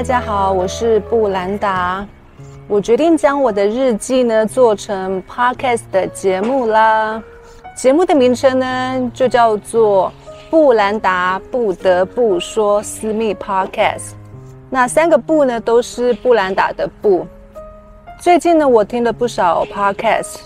[0.00, 2.06] 大家好，我是布兰达。
[2.66, 7.22] 我决定将我的日记呢做成 podcast 的节目啦。
[7.76, 10.10] 节目的名称呢就叫做
[10.48, 14.12] 布兰达不得不说私密 podcast。
[14.70, 17.26] 那三个布呢都是布兰达的布。
[18.18, 20.36] 最近呢我听了不少 podcast。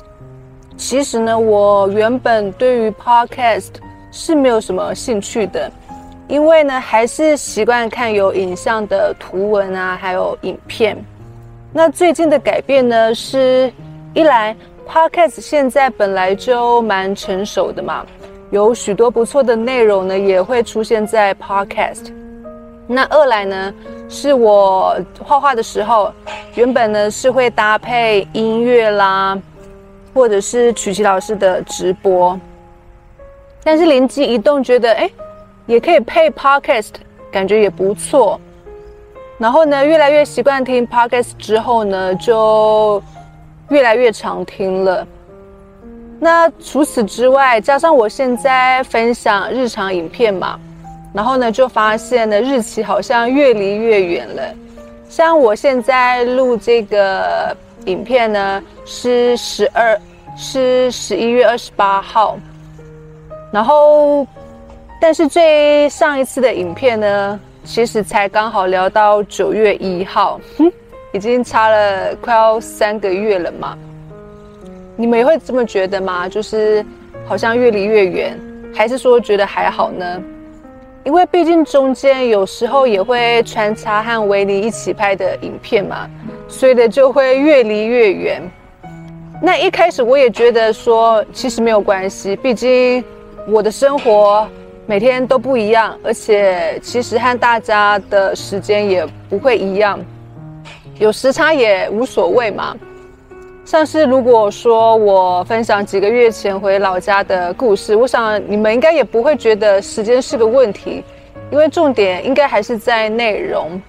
[0.76, 3.68] 其实呢我原本对于 podcast
[4.10, 5.70] 是没有什么兴趣的。
[6.26, 10.96] 因为呢，还是习惯看有影像的图文啊，还有影片。
[11.72, 13.70] 那最近的改变呢，是
[14.14, 14.56] 一来
[14.88, 18.06] ，Podcast 现在本来就蛮成熟的嘛，
[18.50, 22.10] 有许多不错的内容呢，也会出现在 Podcast。
[22.86, 23.74] 那二来呢，
[24.08, 26.10] 是我画画的时候，
[26.54, 29.38] 原本呢是会搭配音乐啦，
[30.14, 32.38] 或者是曲奇老师的直播，
[33.62, 35.10] 但是灵机一动，觉得哎。
[35.66, 36.90] 也可以配 podcast，
[37.32, 38.40] 感觉也不错。
[39.38, 43.02] 然后呢，越来越习惯听 podcast 之后呢，就
[43.70, 45.06] 越来越常听了。
[46.20, 50.58] 那除此之外，加上我现在分享日常影片嘛，
[51.12, 54.42] 然后呢，就发现呢日期好像越离越远了。
[55.08, 59.98] 像我现在录这个影片呢，是十二，
[60.36, 62.38] 是十一月二十八号，
[63.50, 64.26] 然后。
[65.06, 70.72] 但是最上一次的影片呢，其实才刚好聊到九月一号，哼，
[71.12, 73.76] 已经差了快要三个月了嘛。
[74.96, 76.26] 你们也会这么觉得吗？
[76.26, 76.82] 就是
[77.26, 78.40] 好像越离越远，
[78.74, 80.22] 还是说觉得还好呢？
[81.04, 86.08] 因为毕竟中间有时候也会穿插和维尼一起拍的影片嘛，
[86.48, 88.42] 所以呢就会越离越远。
[89.42, 93.04] 那一开始我也觉得说，其实没有关系，毕竟
[93.46, 94.48] 我的生活。
[94.86, 99.98] 每天都不一样，而且其实和大家的时间也不会一样，
[100.98, 102.76] 有时差也无所谓嘛。
[103.64, 111.02] 像是如果说我分享几个月前回老家的故事，我想你们应该也不会觉得时间是个问题，
[111.50, 113.80] 因为重点应该还是在内容。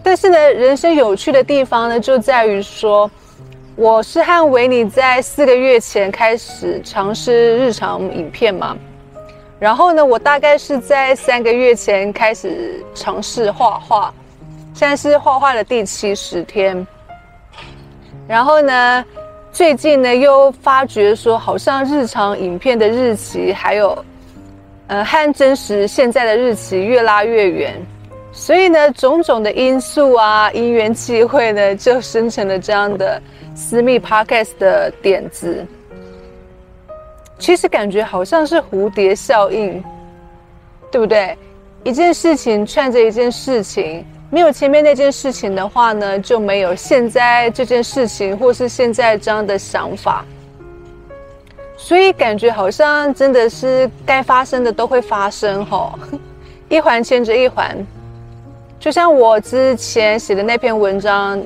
[0.00, 3.10] 但是呢，人生有趣的地方呢，就在于说，
[3.74, 8.76] 我是和维尼在四个月前开始尝试日常影片嘛。
[9.58, 14.14] 然后呢，我大概是在三个月前开始尝试画画，
[14.72, 16.86] 现在是画画的第七十天。
[18.28, 19.04] 然后呢，
[19.50, 24.04] 最近呢又发觉说，好像日常影片的日期还有，
[24.86, 27.74] 呃，和真实现在的日期越拉越远，
[28.30, 33.20] 所以呢，种种的因素啊，因缘际会呢，就生成了这样的
[33.56, 35.66] 私密 podcast 的点子。
[37.38, 39.82] 其实感觉好像是蝴蝶效应，
[40.90, 41.36] 对不对？
[41.84, 50.24] 一件事情串着一件事情，没有前面那件事情的话呢，就没有现在这件事情，或是现在这样的想法。
[51.76, 55.96] 所以感觉好像真的是该发生的都会发生吼，
[56.68, 57.76] 一环牵着一环。
[58.80, 61.40] 就像我之前写的那篇文章，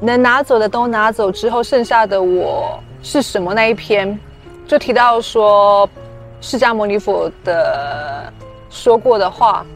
[0.00, 4.18] 能拿走的都拿走之后，剩下的我是什么那一篇。
[4.72, 5.86] 就提到说，
[6.40, 8.32] 释迦牟尼佛的
[8.70, 9.66] 说过的话，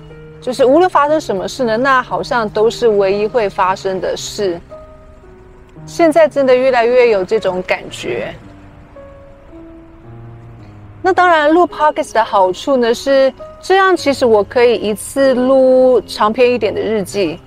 [0.40, 4.58] 就是无论发生什么事呢，那好像都是唯一会发生的事。
[5.84, 8.34] 现在真的越来越有这种感觉。
[11.02, 13.30] 那当然，录 podcast 的好处呢是，
[13.60, 17.38] 这样其实我可以一次录长篇一点的日记，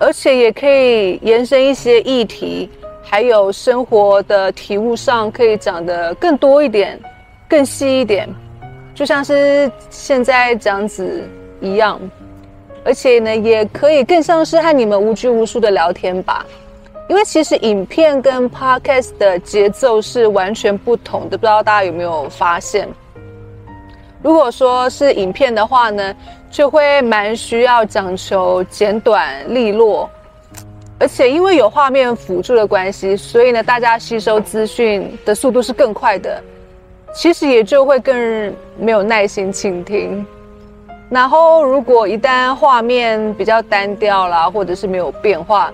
[0.00, 2.68] 而且也可以延伸一些议题。
[3.02, 6.98] 还有生活的体悟上可以讲的更多一点，
[7.48, 8.28] 更细一点，
[8.94, 11.28] 就像是现在这样子
[11.60, 12.00] 一样，
[12.84, 16.46] 而且呢，也可以更像是和你们无拘无束的聊天吧。
[17.08, 22.88] 因为其实影片跟 podcast 的节奏是完全不同的，不知道大家有没有发现？
[24.22, 26.14] 如果说是影片的话呢，
[26.50, 30.08] 就会蛮需要讲求简短利落。
[31.02, 36.40] 而且因为有画面辅助的关系，所以呢，大家吸收资讯的速度是更快的，
[37.12, 40.24] 其实也就会更没有耐心倾听。
[41.10, 45.72] 然后，如果一旦画面比较单调啦，或者是没有变化，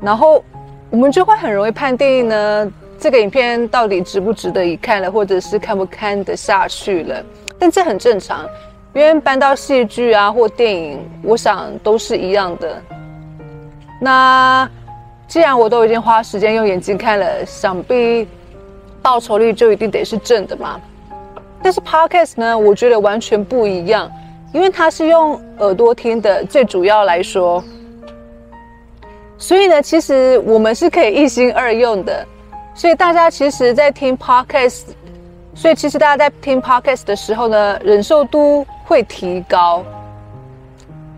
[0.00, 0.44] 然后
[0.90, 7.24] 我们就会很容易判定呢，这个影片到底值不值得一看了，或者是看不看得下去了。
[7.60, 8.44] 但这很正常，
[8.92, 12.82] 因为搬到戏剧啊或电影，我想都是一样的。
[14.04, 14.68] 那
[15.28, 18.26] 既然我都已经花时间用眼睛看了，想必
[19.00, 20.80] 报酬率就一定得是正的嘛。
[21.62, 24.10] 但是 podcast 呢，我觉得完全不一样，
[24.52, 27.62] 因为它是用耳朵听的，最主要来说。
[29.38, 32.26] 所以呢，其实我们是可以一心二用的。
[32.74, 34.86] 所以大家其实，在听 podcast，
[35.54, 39.84] 所以其实大家在听 podcast 的时候呢，忍受度会提高。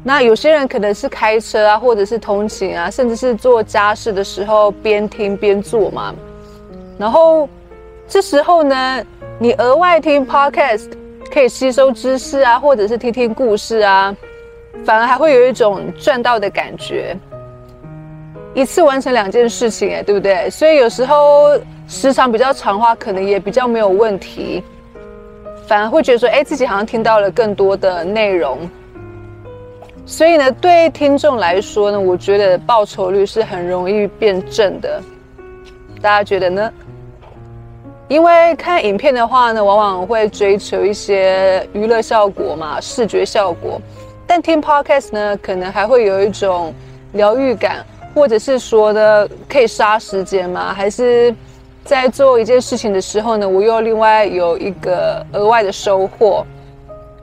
[0.06, 6.14] 那有些人可能是开车啊，或者是通勤啊，甚至是做家事的时候边听边做嘛。
[6.98, 7.48] 然后
[8.06, 9.02] 这时候呢，
[9.38, 10.90] 你额外听 podcast
[11.32, 14.14] 可以吸收知识啊，或者是听听故事啊，
[14.84, 17.16] 反而还会有一种赚到的感觉。
[18.52, 20.50] 一次完成两件事情，哎，对不对？
[20.50, 21.58] 所以有时候
[21.88, 24.62] 时长比较长的话，可能也比较没有问题，
[25.66, 28.58] 反而会觉得说，哎，自己好像听到了更多的内容。
[30.06, 35.00] 所以呢，对听众来说呢，我觉得报酬率是很容易变正的。
[36.00, 36.72] 大家觉得呢？
[38.08, 43.80] 因为看影片的话呢，往往会追求一些娱乐效果嘛，视觉效果，
[44.26, 46.72] 但听 podcast 呢，可能还会有一种
[47.12, 47.84] 疗愈感。
[48.14, 50.72] 或者是说呢，可以杀时间吗？
[50.72, 51.34] 还是
[51.84, 56.46] 在做一件事情的时候呢，我又另外有一个额外的收获，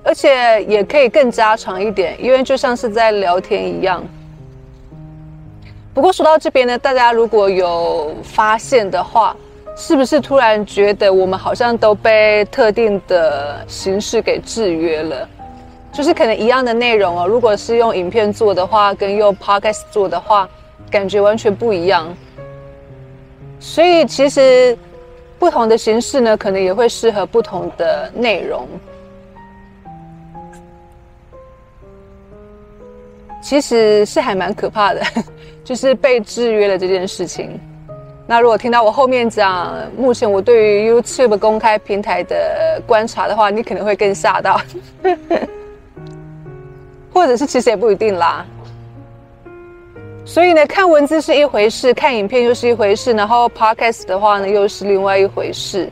[0.03, 4.03] 而且也可以更加长一点，因为就像是在聊天一样。
[5.93, 9.35] 不过说到这边呢，大家如果有发现的话，
[9.75, 15.27] 是不是突然觉得我们好像都被特定的形式给制约了？
[15.91, 20.49] 就是可能一样的内容哦，如果是用影片做的话，跟用 podcast 做的话。
[20.89, 22.13] 感觉完全不一样，
[23.61, 24.77] 所以其实
[25.39, 28.67] 不同的形式呢，可能也会适合不同的内容。
[33.41, 35.01] 其实是还蛮可怕的，
[35.63, 37.59] 就是被制约了这件事情。
[38.27, 44.61] 那如果听到我后面讲，目前我对于 YouTube 公开平台的观察的话，你可能会更吓到，
[47.11, 48.45] 或者是其实也不一定啦。
[50.23, 55.89] 所以呢，看文字是一回事，看影片又是一回事，然后 podcast 的话呢，又是另外一回事。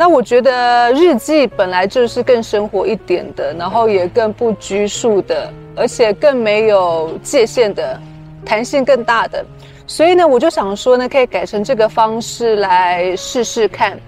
[0.00, 8.00] 那我觉得日记本来就是更生活一点的，然后也更不拘束的，而且更没有界限的，
[8.42, 9.44] 弹性更大的。
[9.86, 14.00] 所以呢，我就想说呢，可以改成这个方式来试试看，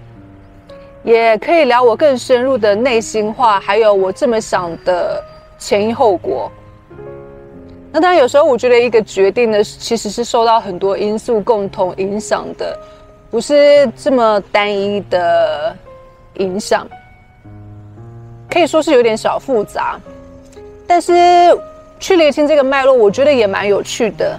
[1.03, 5.23] 也可以聊我更深入的内心话，还有我这么想的
[5.59, 6.51] 前因后果。
[7.93, 12.79] 那当然，有时候我觉得一个决定呢，其实是受到很多因素共同影响的，
[13.33, 15.75] 不是这么单一的
[16.35, 16.87] 影响，
[18.51, 19.99] 可以说是有点小复杂。
[20.87, 21.13] 但是
[21.99, 24.39] 去厘清这个脉络，我觉得也蛮有趣的。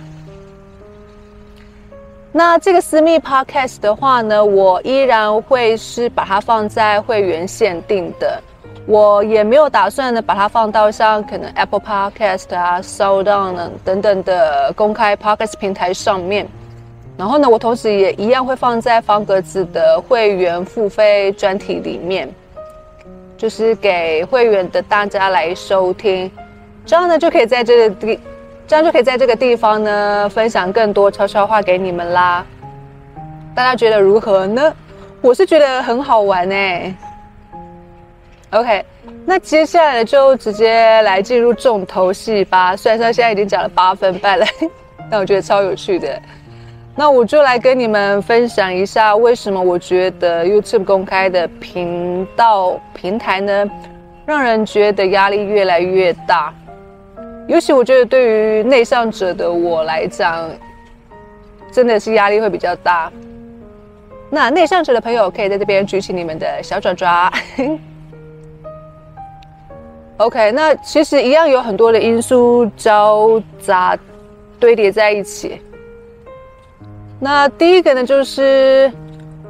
[2.32, 8.40] 那这个私密 podcast 的话呢，我依然会是把它放在会员限定的。
[8.86, 16.48] 我也没有打算呢，把它放到像可能 Apple Podcast 啊、s o u d o n 等等的公开 Podcast 平台上面。
[17.18, 22.28] 然后呢，我同时也一样会放在方格子的会员付费专题里面，
[23.38, 26.30] 就是给会员的大家来收听。
[26.86, 28.20] 这样呢，就可以在这个地，
[28.68, 32.46] 这样就可以在这个地方呢，分享更多悄悄话给你们啦。
[33.56, 34.74] 大家觉得如何呢？
[35.22, 36.94] 我是觉得很好玩哎。
[38.50, 38.84] OK，
[39.26, 42.76] 那接下来就直接来进入重头戏吧。
[42.76, 44.46] 虽然说现在已经讲了八分半了，
[45.10, 46.20] 但我觉得超有趣的。
[46.96, 53.68] 那我就来跟你们分享一下，为什么我觉得 YouTube 公开的频道平台呢，
[54.28, 56.54] 让人觉得压力越来越大。
[57.48, 60.48] 尤其我觉得对于内向者的我来讲，
[61.72, 63.12] 真的是压力会比较大。
[64.30, 67.34] 那内向者的朋友可以在这边举起你们的小爪爪。
[70.18, 73.98] OK，那其实一样有很多的因素交杂
[74.60, 75.60] 堆叠在一起。
[77.24, 78.92] 那第一个呢，就是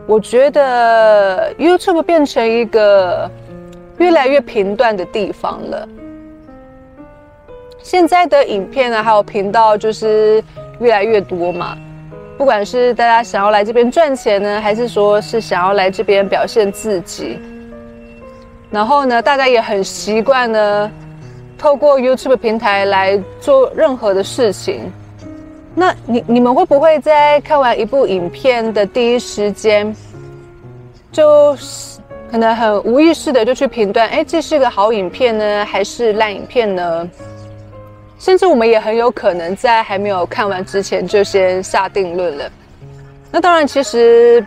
[0.05, 3.27] 我觉得 YouTube 变成一个
[3.97, 5.89] 越来越频段的地方了。
[7.81, 10.43] 现在的影片呢，还有频道就是
[10.79, 11.75] 越来越多嘛。
[12.37, 17.39] 不管是大家想要来这边赚钱呢，还是说是想要来这边表现自己。
[18.69, 20.91] 然后呢，大家也很习惯呢，
[21.57, 24.93] 透过 YouTube 平台来做任何的事情。
[25.75, 29.95] 那你你们会不会在看完一部影片的第一时间，
[31.11, 31.99] 就是
[32.29, 37.09] 可能很无意识的就去评断，哎，这是个好影片呢，还是烂影片呢？
[38.19, 42.49] 甚至我们也很有可能在还没有看完之前就先下定论了。
[43.31, 44.45] 那当然，其实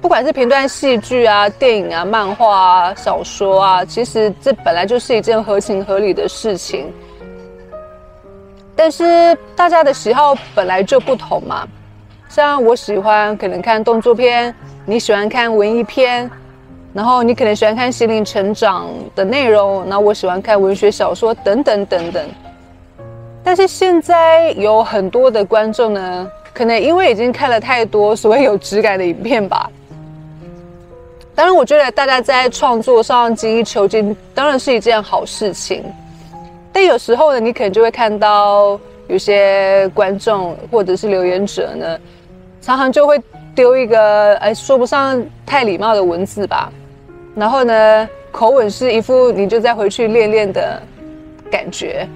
[0.00, 6.92] 不管是评断戏剧啊、电影啊、漫画啊、小说啊，其实这本来就是一件合情合理的事情。
[8.74, 11.66] 但是大家的喜好本来就不同嘛，
[12.28, 14.54] 像我喜欢可能看动作片，
[14.86, 16.30] 你喜欢看文艺片，
[16.92, 22.28] 然后你可能喜欢看心灵成长的内容，那我喜欢看文学小说等等等等。
[23.44, 29.70] 但是现在有很多的观众呢，可能因为已经看了太多所谓有质感的影片吧。
[31.34, 35.84] 当然，我觉得大家在创作上精益求精，当然是一件好事情。
[36.72, 41.98] 但有时候呢，你可能就会看到有些观众或者是留言者呢，
[42.60, 43.20] 常常就会
[43.54, 46.72] 丢一个哎说不上太礼貌的文字吧，
[47.34, 50.80] 然后呢口吻是一副你就再回去练练的
[51.50, 52.08] 感觉。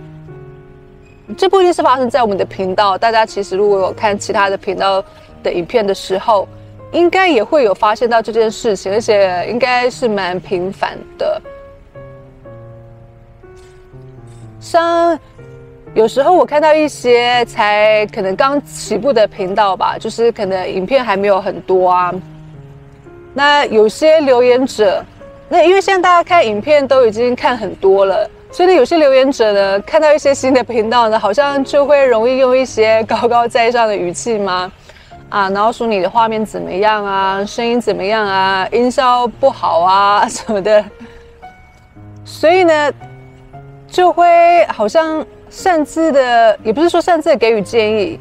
[1.37, 5.05] 这不一定是发生在我们的频道，大家其实如果有看其他的频道
[5.43, 6.49] 的影片的时候，
[6.93, 11.43] 应该也会有发现到这件事情，而且应该是蛮频繁的。
[14.67, 15.17] 像
[15.95, 22.13] 有时候我看到一些才可能刚起步的频道吧，就是可能影片还没有很多啊。
[23.33, 25.05] 那有些留言者，
[25.49, 34.73] 那因为现在大家看影片都已经看很多了，所以呢，有些留言者呢，看到一些新的频道呢，好像就会容易用一些高高在上的语气吗？
[35.29, 40.85] 啊，然后说你的画面怎么样啊，声音怎么样啊，音效不好啊什么的。
[42.25, 42.93] 所以呢。
[43.97, 48.21] 就会好像擅自的，也不是说擅自的给予建议，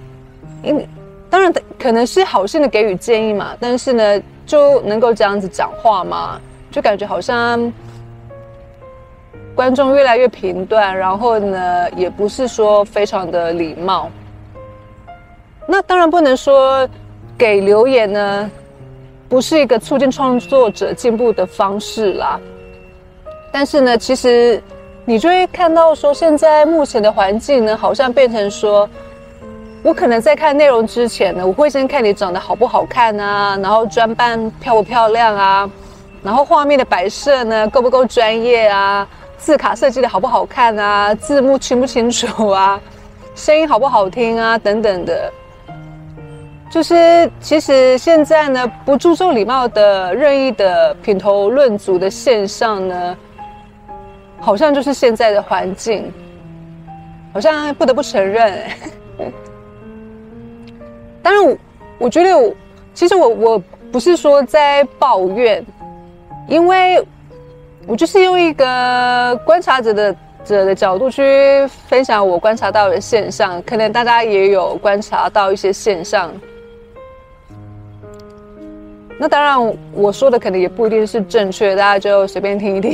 [0.63, 0.87] 因
[1.29, 6.39] 当然可能是好心的给予建议嘛，但是呢，就能够这样子讲话嘛？
[6.71, 7.73] 就感觉好像
[9.53, 14.09] 观众越来越评断，然后呢，也不是说非常的礼貌。
[15.67, 16.87] 那当然不能说
[17.37, 18.49] 给留言呢，
[19.27, 22.39] 不是一个促进创作者进步的方式啦。
[23.51, 24.63] 但是呢，其实。
[25.07, 28.89] 你就会看到说，现在目前的环境呢，好像变成说，
[29.83, 35.69] 我可能在看内容之前呢，我会先看你长得好不好看啊，然后装扮漂不漂亮啊，
[36.23, 39.07] 然后画面的摆设呢够不够专业啊，
[39.37, 42.81] 字卡设计的好不好看啊，字幕清不清楚啊，
[43.35, 45.31] 声音好不好听啊，等等的。
[46.67, 53.15] 就是其实现在呢，不注重礼貌的任意的品头论足的现象呢。
[54.45, 56.13] 好像就是现在的环境，
[57.33, 58.61] 好像不得不承认。
[61.23, 61.57] 当然，我
[61.97, 62.53] 我觉得，
[62.93, 65.65] 其实我我不是说在抱怨，
[66.47, 67.03] 因为
[67.87, 76.31] 我就是用一个观察者的者的角度去分享我观察到的现象，可能大家也有观察到一些现象。
[79.17, 82.93] 那当然，我说的可能也不一定是正确，大家就随便听一听。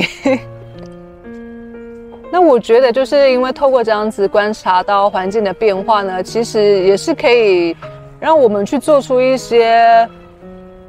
[2.34, 7.76] 那我觉得，就是因为透过这样子观察到环境的变化呢，其实也是可以
[8.18, 10.08] 让我们去做出一些，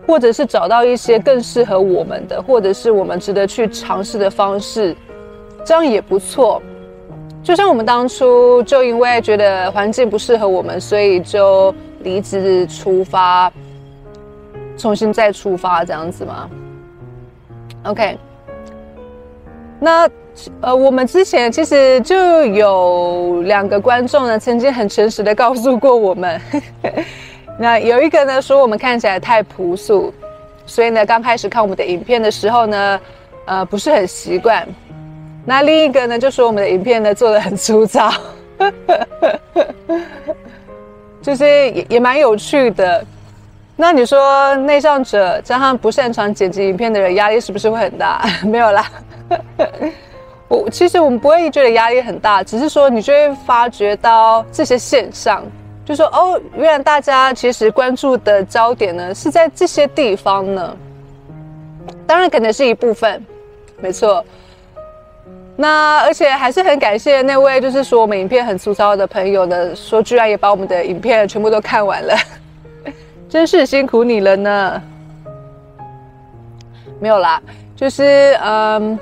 [0.08, 4.96] 或者是找到一些更适合我们的，或者是我们值得去尝试的方式，
[5.66, 6.62] 这样也不错。
[7.44, 13.52] 就像我们当初就因为觉得环境不适合我们，所以就离职出发，
[14.78, 16.50] 重新再出发这样子吗
[17.84, 18.18] ？OK，
[19.78, 20.10] 那。
[20.62, 26.42] 呃，我们之前其实就有两个观众呢，曾经很诚实的告诉过我们，
[27.60, 30.14] 那有一个呢说我们看起来太朴素，
[30.66, 33.00] 所以呢刚开始看我们的影片的时候呢，
[33.46, 34.68] 呃不是很习惯。
[35.46, 38.12] 那另一个呢就说我们的影片呢做的很粗糙，
[41.22, 43.06] 就是也也蛮有趣的。
[43.76, 48.24] 那你说内向者加上不擅长剪辑影片的人，压力是不是会很大？
[48.46, 48.86] 没有啦。
[50.54, 55.44] 我其实我们不会觉得压力很大，只是说你就会发觉到这些现象，
[55.84, 60.78] 就说哦，原来大家其实关注的焦点呢是在这些地方呢。
[62.06, 63.26] 当然可能是一部分，
[63.82, 64.24] 没错。
[65.56, 72.16] 那而且还是很感谢那位就是说我们影片很粗糙的朋友呢，说居然也把我们的影片全部都看完了，
[73.28, 74.82] 真是辛苦你了呢。
[77.00, 77.42] 没有啦，
[77.76, 79.00] 就是嗯。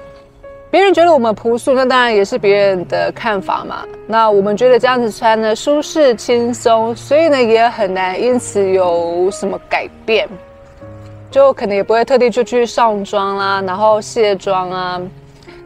[0.71, 3.83] 别人觉得我们朴素，那当然也是别人的看法嘛。
[4.07, 10.29] 那我们觉得这样子穿呢舒适轻松，所以呢也很难因此有什么改变，
[11.29, 15.01] 就可能也不会特地就去上妆啦，然后卸妆啊。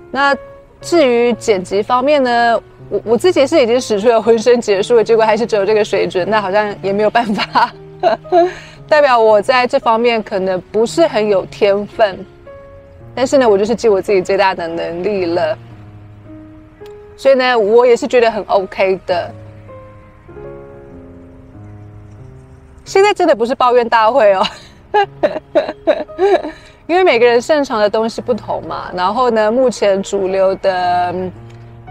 [0.10, 0.36] 那
[0.82, 2.60] 至于剪辑方面呢，
[2.90, 7.72] 我我自己是已经使出了浑身解数，结果还是只有这个水准，那好像也没有办法。
[8.90, 12.26] 代表我在这方面可能不是很有天分。
[13.16, 15.58] 但是呢，我就是尽我自己最大的能力了，
[17.16, 19.32] 所以呢，我也是觉得很 OK 的。
[22.84, 24.46] 现在真的不是抱怨大会哦，
[26.86, 28.92] 因为每个人擅长的东西不同嘛。
[28.94, 31.16] 然后呢，目前主流的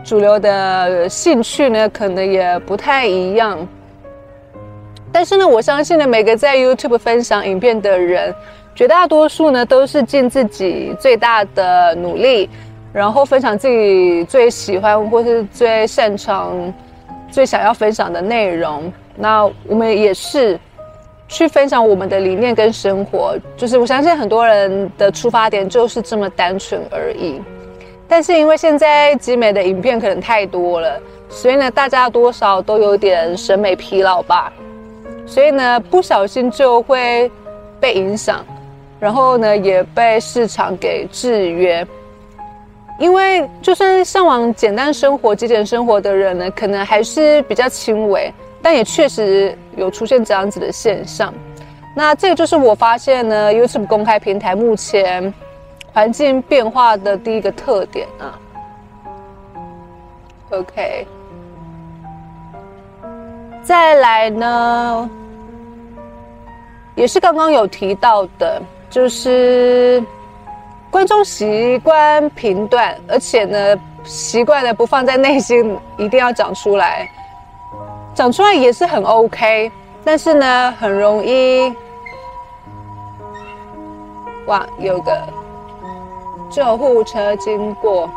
[0.04, 3.66] 主流的兴趣呢，可能也不太一样。
[5.10, 8.32] 但是呢，我相信呢，每个在 YouTube 分享影片的人，
[8.74, 12.48] 绝大多数呢，都是尽自己最大的努力，
[12.92, 16.72] 然后分享自己最喜欢或是最擅长、
[17.30, 18.92] 最想要分享的内容。
[19.16, 20.58] 那我们也是。
[21.26, 27.40] 去分享我们的理念跟生活，就是我相信很多人的出发点就是这么单纯而已。
[28.06, 31.00] 但是因为现在集美的影片可能太多了，
[31.30, 34.52] 所以呢，大家多少都有点审美疲劳吧。
[35.26, 37.28] 所以呢，不小心就会
[37.80, 38.44] 被影响，
[38.98, 41.86] 然后呢，也被市场给制约。
[42.98, 48.32] 因为就算向往简单生活、极简生活的人呢，可能还是比较轻微。
[48.62, 51.34] 但也确实有出现这样子的现象，
[51.94, 55.34] 那这个就是我发现呢，YouTube 公开平台目前
[55.92, 58.40] 环境变化的第一个特点啊。
[60.48, 61.06] OK，
[63.62, 65.10] 再来呢，
[66.94, 68.62] 也是刚刚有提到的，
[68.94, 70.00] 就是
[70.88, 77.04] 观众习惯评断，而且呢，习惯的不放在内心，一定要讲出来。
[78.14, 79.68] 讲出来也是很 OK，
[80.04, 81.74] 但是呢，很容易。
[84.46, 85.12] 哇，有个
[86.48, 88.08] 救护车经过。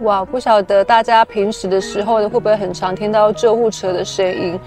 [0.00, 4.58] 哇，不晓得大家平时的时候呢，会不会很常听到救护车的声音？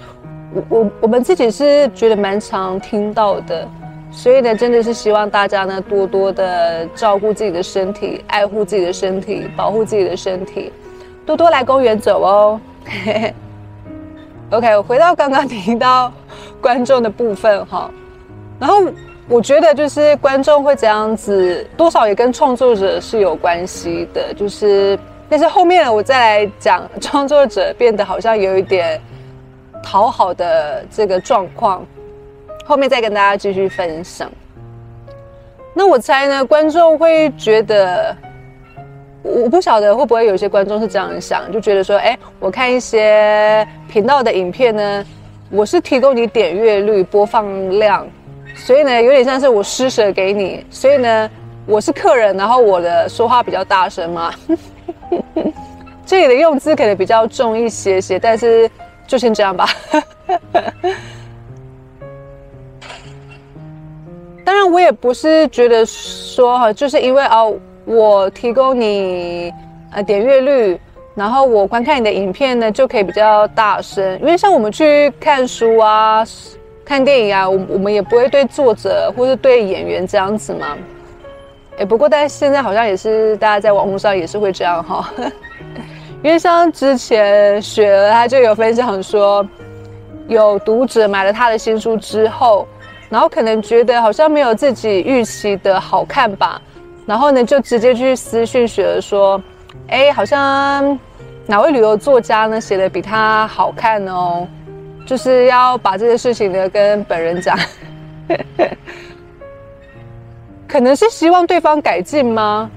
[0.68, 3.66] 我我们自己是觉得蛮常听到的，
[4.10, 10.72] 所以呢，真的是希望大家呢，多多的照顾自己的身体，爱护自己的身体，保护自己的身体。
[11.24, 12.60] 多多来公园走哦。
[14.50, 16.12] OK，我回到刚刚提到
[16.60, 17.90] 观众的部分哈，
[18.60, 18.84] 然后
[19.28, 24.34] 我觉得就是观众会这样子，多少也跟创作者是有关系的。
[24.34, 24.98] 就是，
[25.30, 29.00] 但是后面我再来讲创作者变得好像有一点
[29.82, 31.84] 讨好的这个状况，
[32.64, 34.30] 后面再跟大家继续分享。
[35.74, 38.16] 那我猜呢，观众会觉得。
[39.24, 45.06] 我不晓得会不会有些观众是这样想，就觉得说，哎，我看一些频道的影片呢，
[45.48, 48.04] 我是提供你点阅率、播放量，
[48.56, 51.30] 所以呢，有点像是我施舍给你，所以呢，
[51.66, 54.34] 我是客人，然后我的说话比较大声嘛。
[56.04, 58.68] 这里的用字可能比较重一些些，但是
[59.06, 59.68] 就先这样吧。
[64.44, 67.58] 当然，我也不是觉得说哈，就是因为哦。
[67.84, 69.52] 我提供你
[69.90, 70.80] 呃点阅率，
[71.16, 76.24] 然后我观看你的影片呢就可以比较大声，因为像我们去看书啊、
[76.84, 80.78] 看电影啊，我我们也不会对作者或是对演员这样子嘛。
[81.76, 85.12] 哎，不过但现在好像也是大家在网络上也是会这样哈，
[86.22, 89.46] 因为像之前雪儿她就有分享说，
[90.28, 92.66] 有读者买了她的新书之后，
[93.10, 96.62] 然后可能觉得好像没有自己预期的好看吧。
[97.04, 99.42] 然后呢，就直接去私讯雪儿说
[99.90, 100.96] ：“哎，好像
[101.46, 104.46] 哪位旅游作家呢写的比他好看哦，
[105.04, 107.58] 就是要把这件事情呢跟本人讲，
[110.68, 112.70] 可能是希望对方改进吗？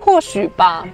[0.00, 0.84] 或许吧。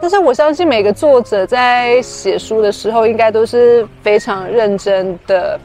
[0.00, 5.58] 但是我相信每个作者在写书的时候，应该都是非常认真的，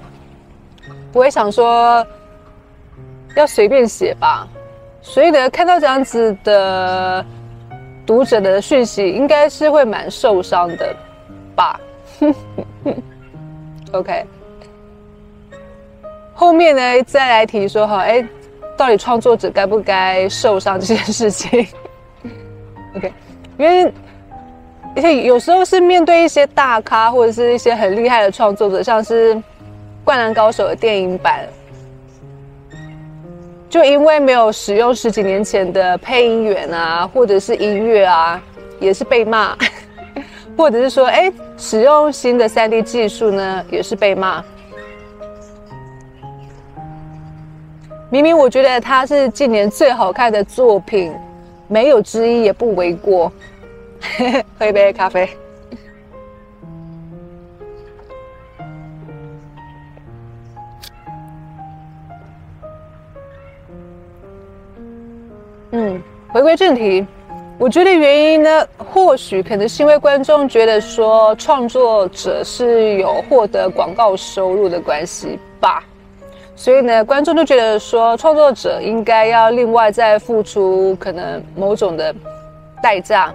[1.12, 2.06] 不会想说
[3.36, 4.48] 要随便写吧。”
[5.04, 7.26] 所以呢，看到这样子的
[8.06, 10.96] 读者的讯息，应该是会蛮受伤的
[11.56, 11.80] 吧？
[13.92, 14.26] OK，
[16.34, 18.24] 后面呢再来提说哈，哎，
[18.78, 21.68] 到底创作者该不该受伤这件事情？
[22.96, 23.12] OK，
[23.58, 23.92] 因为
[24.96, 29.34] 而且有时候是面对一些大咖或者是一些很厉害的创作者，像是
[30.04, 31.48] 《灌篮高手》的电影版。
[33.70, 38.42] 就因为没有使用十几年前的配音员啊，或者是音乐啊，
[38.82, 39.56] 也是被骂；
[40.58, 44.44] 或者是说，哎，使用新的三 D 技术呢，也是被骂。
[48.10, 51.14] 明明我觉得它是近年最好看的作品，
[51.70, 53.32] 没有之一也不为过。
[54.60, 55.30] 喝一杯咖啡。
[65.74, 66.02] 嗯，
[66.34, 67.08] 回归正题，
[67.58, 75.82] 我觉得原因呢，或许可能是因为观众觉得说创作者是有获得广告收入的关系吧。
[76.58, 82.14] 所以呢，观众都觉得说创作者应该要另外再付出可能某种的
[82.84, 83.34] 代价。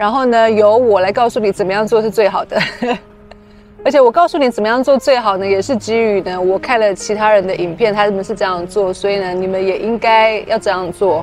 [0.00, 2.58] 然后呢，由我来告诉你怎么样做是最好的。
[3.84, 11.22] 而且我告诉你怎么样做最好呢，也是基于呢，我看了其他人的影片，他们是这样做，所以呢，你们也应该要这样做。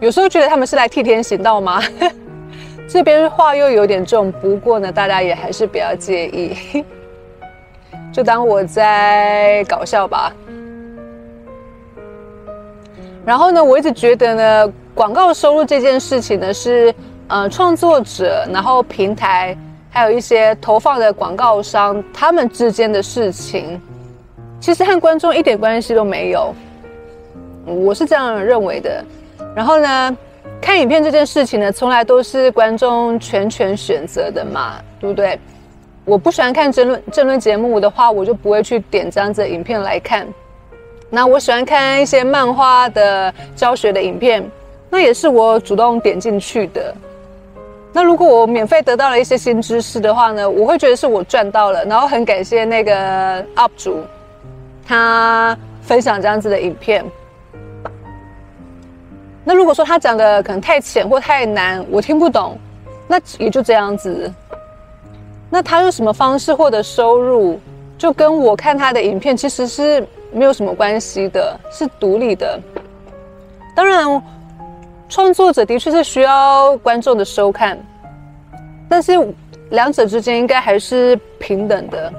[0.00, 1.82] 有时候觉得他们是来替天行道吗？
[2.86, 6.84] 这边话又有点重，不过呢，大家也还是不要介意，
[8.12, 10.30] 就当我在搞笑吧。
[13.26, 16.94] 然后呢，我一直觉得呢，广告收入这件事情呢是。
[17.28, 19.58] 呃，创作者，然后平台，
[19.90, 23.82] 还有一些投放的广告商，他们之间的事情，
[24.60, 26.54] 其实和观众一点关系都没有。
[27.64, 29.04] 我是这样认为的。
[29.56, 30.16] 然后呢，
[30.60, 35.36] 看影片这件事情呢，从来都是观众全权选择的嘛，对不对？
[36.04, 40.24] 我不喜欢看争论争论节目的话，我就不会去点这样子的影片来看。
[41.16, 44.46] 那我喜欢看一些漫画的教学的影片，
[44.90, 46.94] 那也是我主动点进去的。
[47.90, 54.04] 那如果我免费得到了一些新知识的话呢，我会觉得是我赚到了，然后很感谢那个 UP 主，
[54.86, 57.02] 他分享这样子的影片。
[59.42, 62.58] 那如果说他讲的可能太浅或太难，我听不懂，
[63.08, 64.30] 那也就这样子。
[65.48, 67.58] 那他用什么方式获得收入，
[67.98, 72.60] 就跟我看他的影片其实是没有什么关系的，是独立的。
[73.74, 74.22] 当然。
[75.08, 77.78] 创作者的确是需要观众的收看，
[78.88, 79.12] 但是
[79.70, 82.12] 两者之间应该还是平等的。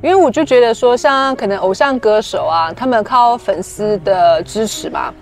[0.00, 5.12] 因为我就觉得说，像可能偶像歌手啊，他们靠粉丝的支持嘛，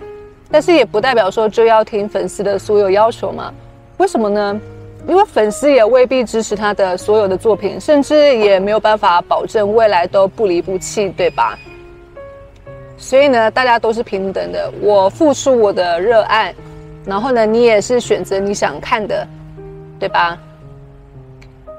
[0.49, 3.53] 但是也不代表说就要听粉丝的所有要求嘛。
[3.97, 4.61] 为什么呢？
[5.07, 11.57] 因为粉丝也未必支持他的所有的作品，甚至也没有办法保证未来都不离不弃，对吧？
[12.97, 14.71] 所以呢，大家都是平等的。
[14.81, 16.55] 我付出我的热爱，
[17.05, 19.27] 然后呢，你也是选择你想看的，
[19.99, 20.37] 对吧？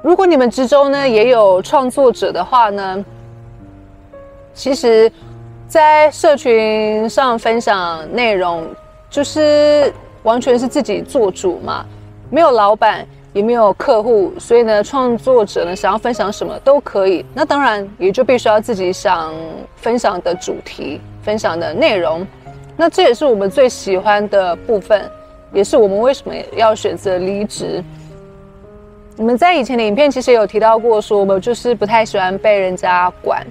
[0.03, 3.05] 如果你们之中呢也有创作者的话呢，
[4.55, 5.11] 其实，
[5.67, 8.65] 在社群上分享内容，
[9.11, 11.85] 就是完全是自己做主嘛，
[12.31, 13.05] 没有老板。
[13.37, 17.23] 也没有客户，所以呢，创作者呢想要分享什么都可以。
[17.35, 19.35] 那当然也就必须要自己想
[19.75, 22.27] 分享的主题、分享的内容。
[22.79, 25.03] 那这也是我们最喜欢的部分，
[25.53, 27.85] 也是我们为什么要选择离职。
[29.17, 33.47] 你们在以前的影片其实有提到过，说我们就是不太喜欢被人家管，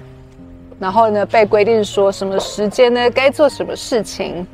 [0.80, 4.44] 然后呢被规定说什么时间呢该做什么事情。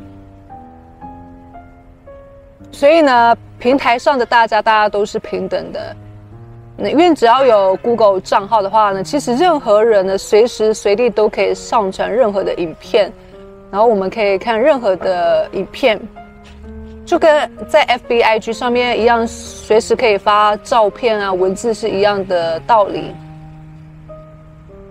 [2.70, 5.94] 所以呢，平台上的大家，大家都是平等的。
[6.76, 13.12] 那因为只要有 Google 账号的话呢，其实任何人呢，随时随地都可以上传任何的影片，
[13.70, 16.00] 然后我们可以看任何的影片，
[17.06, 23.14] 就跟在 FBIG 上面一样，随时可以发照片啊、文字是一样的道理。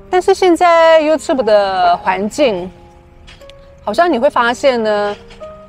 [0.10, 2.72] 但是现在 YouTube 的环境，
[3.84, 5.14] 好像你会发现呢。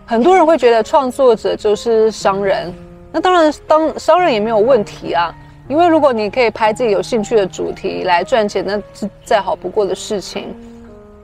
[0.05, 2.75] 很多人会觉得创作者就是商人，
[3.13, 5.35] 那当然当商人也没有问题啊，
[5.69, 10.57] 因为如果你可以拍自己有兴趣的主题来赚钱，那是再好不过的事情。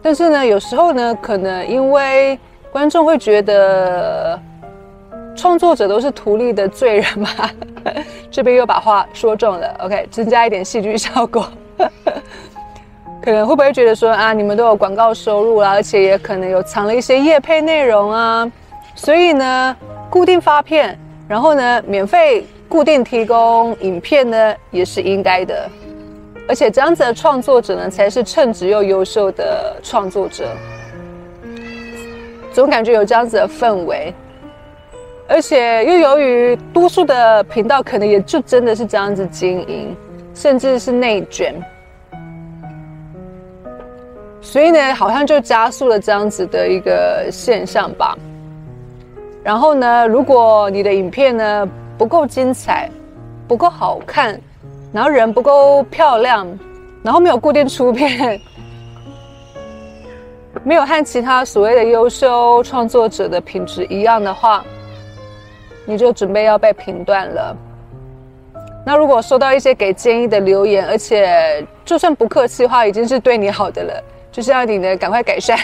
[0.02, 2.38] 但是呢，有时候呢，可能因为
[2.70, 4.38] 观众会觉得
[5.34, 7.28] 创作者都是图利的罪人嘛，
[8.30, 9.74] 这边又把话说重了。
[9.80, 11.48] OK，增加一点戏剧效果，
[13.22, 18.50] 可能会不会觉得说啊，你们都有广告收入啦，而且也可能有藏了一些业配内容啊。
[18.94, 19.76] 所以呢，
[20.10, 20.98] 固定发片，
[21.28, 25.68] 然后呢，免费固定提供影片呢，也是应该的。
[26.48, 30.48] 而且这样子的创作者呢，才是称职又优秀的创作者。
[32.50, 34.12] 总感觉有这样子的氛围，
[35.28, 39.94] 而且又由于多数的频道可能也就真的是这样子经营，
[40.34, 41.54] 甚至是内卷，
[44.40, 48.16] 所以呢，好像就加速了这样子的一个现象吧。
[49.48, 52.86] 然后呢，如果你的影片呢不够精彩，
[53.46, 54.38] 不够好看，
[54.92, 56.46] 然后人不够漂亮，
[57.02, 58.38] 然后没有固定出片，
[60.62, 64.62] 没有和其他所谓的优秀创作者的品质一样的话，
[65.86, 67.56] 你就准备要被评断了。
[68.84, 74.04] 那如果收到一些给建议的留言，而且就算不客气的话，已经是对你好的了。
[74.30, 75.58] 就是要你呢赶快改善。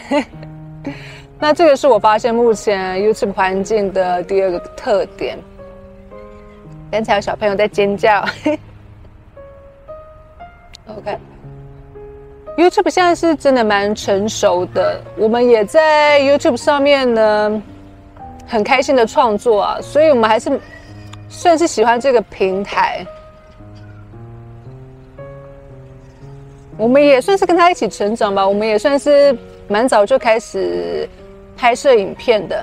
[1.38, 5.38] 那这个是我发现目前 YouTube 环境的第二个特点。
[6.90, 8.24] 刚才有小朋友在尖叫。
[10.86, 17.62] OK，YouTube 现在是真的蛮成熟的，我们也在 YouTube 上面呢，
[18.46, 20.58] 很开心的创作啊，所以我们还是
[21.28, 23.04] 算是喜欢这个平台。
[26.76, 29.36] 我们也算是跟他一起成长吧，我们也算是
[29.68, 31.08] 蛮早就开始
[31.64, 32.62] 拍摄影片的。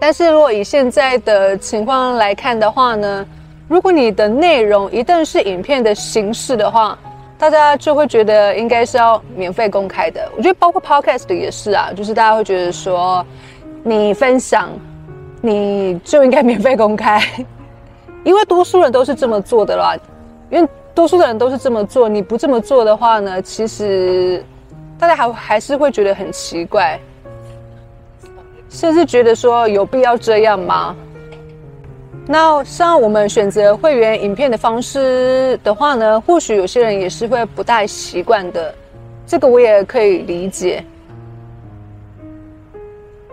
[0.00, 3.24] 但是如果以现在的情况来看的话呢，
[3.68, 6.98] 如果你的内容一旦是影片的形式的话，
[7.38, 10.28] 大家就会觉得应该是要免费公开的。
[10.36, 13.24] 我觉得包括 Podcast 也是啊，就是大家会觉得说，
[13.84, 14.68] 你分享
[15.40, 17.22] 你就应该免费公开，
[18.24, 19.96] 因为多数人都是这么做的啦，
[20.50, 20.68] 因为。
[20.96, 23.42] 多数的人都是这么做，你不这么做的话呢？
[23.42, 24.42] 其实
[24.98, 26.98] 大家还还是会觉得很奇怪，
[28.76, 30.94] 甚至觉得说有必要这样吗？
[32.26, 38.74] 那像我们选择会员影片的方式的话呢，或许有些人也是会不太习惯的，
[39.26, 40.84] 这个我也可以理解。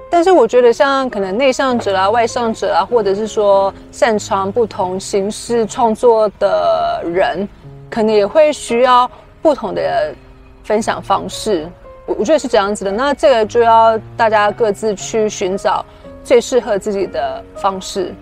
[0.09, 7.45] 但是我觉得，像可能内向者啊、外向者啊，或者是说擅长不同形式创作的人，
[7.89, 10.15] 可能也会需要不同的
[10.63, 11.67] 分享方式。
[12.05, 12.91] 我我觉得是这样子的。
[12.91, 15.85] 那这个就要大家各自去寻找
[16.23, 18.13] 最适合自己的方式。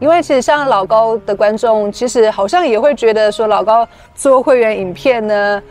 [0.00, 5.62] 因为其实像老高的观众，其实好像也会觉得说，老高做会员影片呢。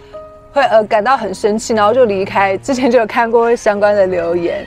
[0.53, 2.57] 会呃感到很生气，然后就离开。
[2.57, 4.65] 之前就有看过相关的留言，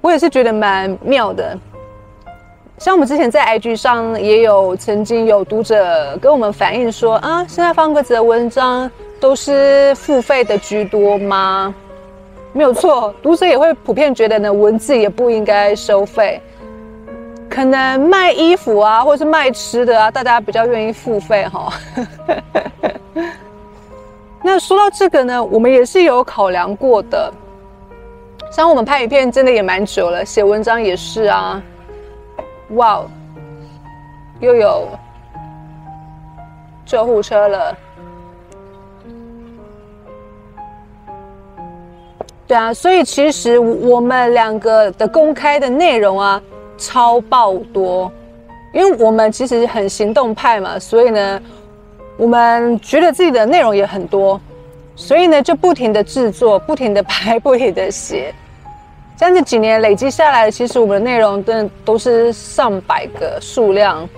[0.00, 1.58] 我也是觉得蛮妙的。
[2.78, 8.88] 像我们之前在 IG 上也有曾经有读者跟我们反映说啊，现在方格子的文章
[9.24, 11.74] 都是付费的居多吗？
[12.52, 16.38] 没有错，读者也会普遍觉得呢，文字也不应该收费。
[17.48, 21.72] 可能卖衣服啊，或者是卖吃的啊，大家比较愿意付费哈。
[24.44, 27.32] 那说到这个呢，我们也是有考量过的。
[28.52, 31.62] 像我们拍影片真的也蛮久了，写文章也是啊。
[32.72, 33.02] 哇，
[34.40, 34.86] 又有
[36.84, 37.74] 救护车了。
[42.46, 46.42] 对啊，所以其实我们两个的公开的内容啊，
[46.76, 48.10] 超爆多，
[48.72, 51.40] 因为我们其实很行动派嘛，所以呢。
[52.16, 54.40] 我们觉得自己的内容也很多，
[54.94, 58.32] 所以呢，就不停的制作，不停的拍，不停的写，
[59.16, 64.08] 这样子几年累积下来，其实我们的内容真的都是上百个数量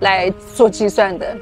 [0.00, 1.36] 来做计算的，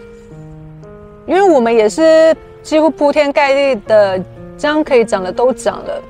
[1.26, 4.22] 因为我们也是几乎铺天盖地的
[4.56, 6.02] 将可以讲的都讲了，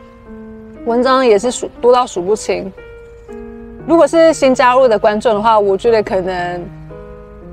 [0.84, 2.72] 文章也是数多到数不清。
[3.86, 6.64] 如果是新加入的观众的话，我觉得可能。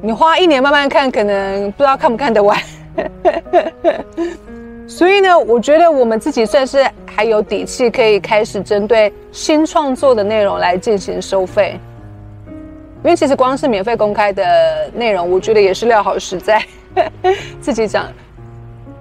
[0.03, 2.59] 你花一年慢慢看，可能不知道看不看得完。
[4.89, 11.79] 所以呢，我觉得我们自己算是还有底气，可以开始针对新创作的内容来进行收费。
[13.03, 16.65] 因为其实光是免费公开的内容，我觉得也是料好实在。
[17.61, 18.07] 自己讲，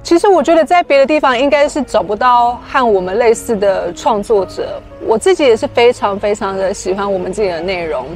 [0.02, 4.80] 其实我觉得在别的地方应该是找不到和我们类似的创作者。
[5.06, 8.06] 我自己也是非常非常的喜欢我们自己的内容。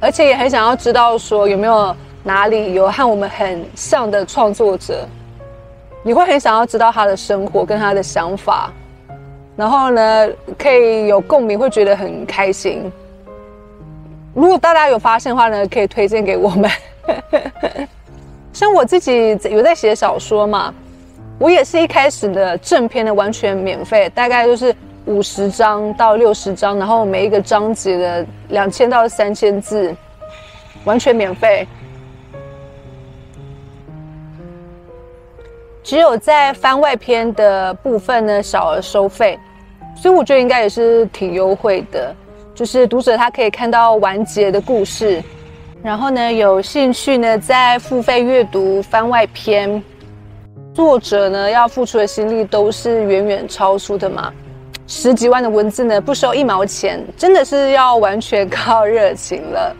[0.00, 5.06] 而且也很想要知道，说有没有哪里有和我们很像的创作者，
[6.02, 8.72] 你会很想要知道他的生活跟他的想法，
[9.54, 12.90] 然后呢，可以有共鸣，会觉得很开心。
[14.34, 16.70] 如果大家有发现的话呢，可以推荐给我们。
[18.52, 20.72] 像我自己有在写小说嘛，
[21.38, 24.74] 我也是一开始的正片的，完全免费，大概就是。
[25.04, 29.92] 五十章到六十章，然后每一个章节的两千到三千字，
[30.84, 31.66] 完全免费。
[35.82, 39.36] 只有在番外篇的部分呢，小额收费，
[39.96, 42.14] 所以我觉得应该也是挺优惠的。
[42.54, 45.20] 就是读者他可以看到完结的故事，
[45.82, 49.82] 然后呢，有兴趣呢在付费阅读番外篇，
[50.72, 54.32] 作者呢要付出的心力都是远远超出的嘛。
[54.86, 59.76] 十几万的文字呢，不收一毛钱，真的是要完全靠热情了。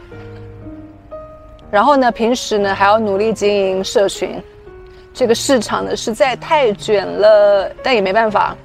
[1.70, 4.42] 然后呢，平时呢还要努力经营社群，
[5.14, 8.56] 这个市场呢实在太卷了，但也没办法。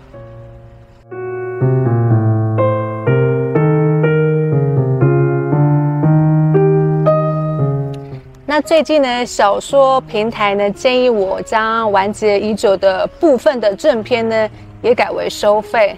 [8.61, 14.49] 最近呢，小说平台呢建议我将完结已久的部分的正片呢
[14.81, 15.95] 也改为收费，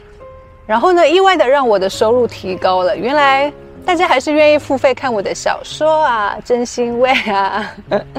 [0.65, 2.95] 然后呢，意外的让我的收入提高了。
[2.98, 3.52] 原来
[3.86, 7.74] 大家还是愿意付费看我的小说啊，真欣慰啊！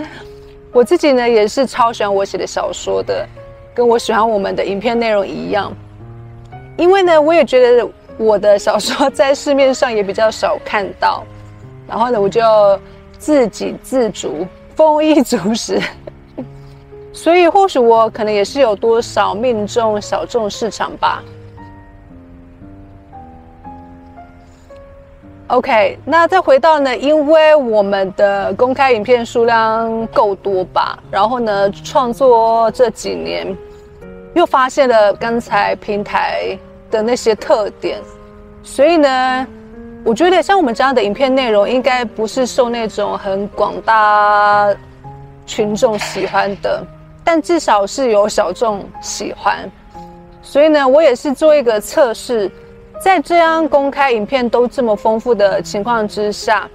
[0.72, 3.26] 我自己呢也是超喜欢我写的小说的，
[3.74, 5.70] 跟我喜欢我们的影片内容一样，
[6.78, 11.24] 因为呢，我也觉得我的小说在市面上也比较少看到，
[11.86, 12.40] 然后呢，我就。
[13.20, 15.78] 自给自足，丰衣足食，
[17.12, 21.22] 所以或许我可能也是有多少命中小众市场吧。
[25.48, 33.54] OK，那再回到呢，因为我们的公开影片数量够多吧，然后呢，创作这几年
[34.34, 36.58] 又发现了刚才平台
[36.90, 38.00] 的那些特点，
[38.62, 39.46] 所以呢。
[40.04, 44.74] 我觉得像我们这样的影片内容，应该不是受那种很广大
[45.46, 46.84] 群众喜欢的，
[47.22, 49.70] 但至少是有小众喜欢。
[50.42, 52.50] 所以呢，我也是做一个测试，
[52.98, 56.66] 在这样公开影片都这么丰富的情况之下，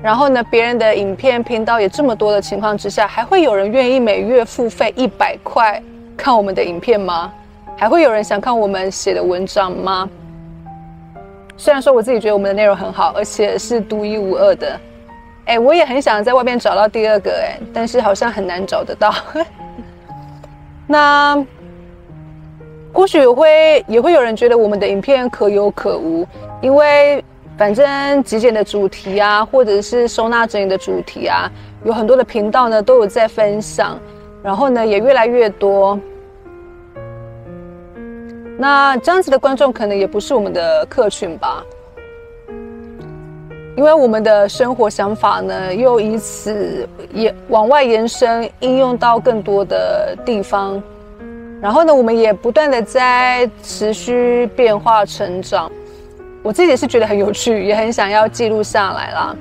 [0.00, 5.82] 然后呢，别人的影片频道也这么多的情况之下，还会有人愿意每月付费一百块
[6.16, 7.32] 看我们的影片吗？
[7.76, 10.08] 还会有人想看我们写的文章吗？
[11.56, 14.78] 虽然说我自己觉得我们的内容很好，而且是独一无二的，
[15.46, 19.14] 哎，我也很想在外面找到第二个，哎，但是好像很难找得到。
[20.86, 21.44] 那
[22.92, 26.26] 或许会也会有人觉得我们的影片可有可无，
[26.60, 27.24] 因为
[27.56, 31.50] 反正极简的主题啊，或者是收纳整理的主题啊，
[31.84, 33.98] 有很多的频道呢都有在分享，
[34.42, 35.98] 然后呢也越来越多。
[38.58, 41.62] 那这样子的观众可能也不是我们的客群吧，
[43.76, 50.82] 因为我们的生活想法呢，又以此也往外延伸，应用到更多的地方。
[51.60, 55.70] 然后呢，我们也不断的在持续变化成长。
[56.42, 59.36] 我自己也是觉得很有趣，也很想要记录下来啦。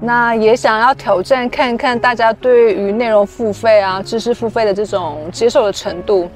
[0.00, 6.28] 那也想要挑战看看大家对于内容付费啊、知识付费的这种接受的程度。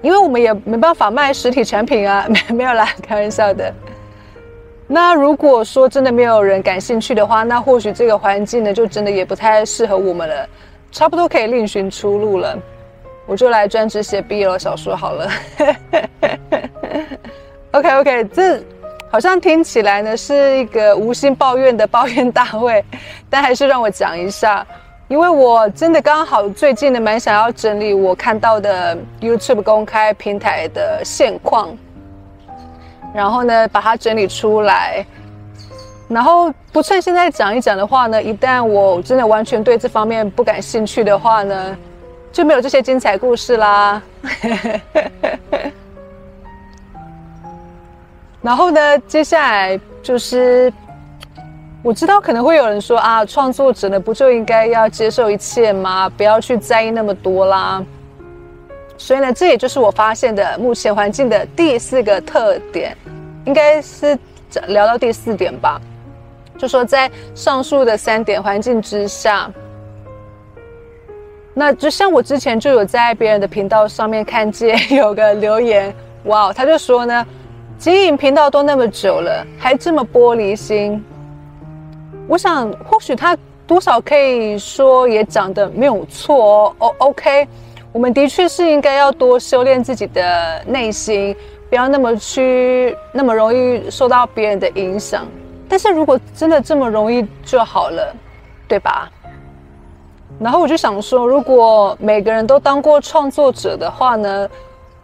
[0.00, 3.72] 因为我们也没办法卖实体产品啊， 没没有啦，开玩笑的。
[4.86, 10.48] 那如果说真的没有人感兴趣的话，那或许这个环境呢，就真的也不太适合我们了，
[10.90, 12.56] 差不多可以另寻出路了。
[13.26, 15.30] 我就来专职写 BL 小说好了。
[17.72, 18.62] OK OK，这
[19.10, 22.82] 好像听起来呢是一个无心抱怨的抱怨大会，
[23.28, 24.66] 但还是让我讲一下。
[25.08, 31.74] 因为我真的刚好最近呢，蛮想要整理我看到的 YouTube 公开平台的现况，
[33.14, 35.06] 然后呢把它整理出来，
[36.08, 41.74] 然后不趁现在讲一讲的话呢，一旦我真的完全对这方面不感兴趣的话呢，
[42.30, 44.02] 就没有这些精彩故事啦。
[48.42, 50.70] 然后呢，接下来就是。
[51.82, 56.08] 我知道可能会有人说啊，创作者呢不就应该要接受一切吗？
[56.16, 57.84] 不要去在意那么多啦。
[58.96, 62.96] 所以呢，这也就是我发现的目前环境的第四个特点，
[63.44, 64.18] 应该是
[64.66, 65.80] 聊到第四点吧。
[66.58, 69.48] 就说在上述的三点环境之下，
[71.54, 77.24] 那就像我之前就有在别人的频道上面看见有个留言，哇，他就说呢，
[77.78, 81.02] 经营频道都那么久了，还这么玻璃心。
[82.28, 83.34] 我想，或许他
[83.66, 86.94] 多少可以说也讲的没有错哦。
[86.98, 87.48] OK，
[87.90, 91.34] 我们的确是应该要多修炼自己的内心，
[91.70, 95.26] 不要那么去那么容易受到别人的影响。
[95.70, 98.14] 但是如果真的这么容易就好了，
[98.68, 99.10] 对吧？
[100.38, 104.48] 然后我就想说，如果每个人都当过创作者的话呢，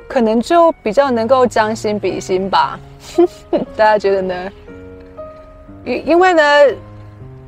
[0.07, 2.79] 可能就比较能够将心比心吧。
[3.75, 4.53] 大家觉得呢？
[5.87, 6.43] 因因为呢。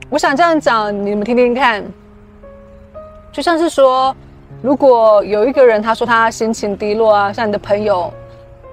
[0.09, 1.84] 我想这样讲，你们听听看。
[3.32, 4.14] 就像是说，
[4.62, 8.12] 如果有一个人他说他心情低落啊，像你的朋友，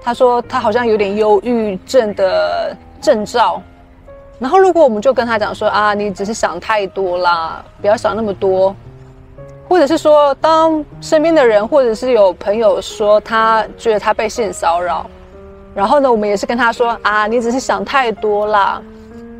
[0.00, 3.60] 他说他好像有点忧郁症的征兆，
[4.38, 8.74] 然后如果我们就跟他讲说啊，你只是想太多啦，不要想那么多，
[9.68, 15.04] 或者是说，当身边的人或者是有朋友说他觉得他被性骚扰，
[15.74, 18.80] 然后呢，我们也是跟他说啊，你只是想太多啦。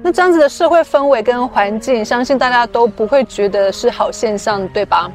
[0.07, 5.11] 那这样子的社会氛围跟环境，相信大家都不会觉得是好现象，对吧？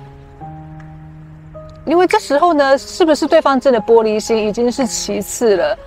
[1.85, 5.77] 因为这时候呢，是不是对方真的玻璃心已经是其次了，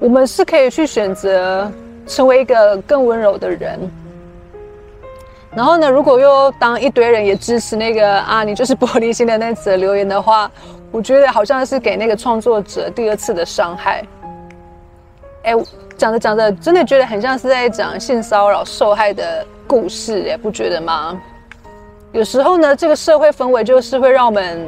[0.00, 1.70] 我们是可以去选择
[2.08, 3.78] 成为一个更温柔的人。
[5.54, 10.50] 然后呢，如果又当一堆人也支持那个啊，你就是玻璃心的那则留言的话，
[10.90, 14.04] 我觉得好像是给那个创作者第二次的伤害。
[15.44, 15.54] 哎，
[15.98, 21.20] 讲着讲着，真的觉得很像是在讲性骚扰受害的故事，也不觉得吗？
[22.12, 24.64] 有时候呢，这个社会氛围就是会让我们，